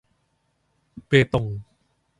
[1.07, 1.45] เบตง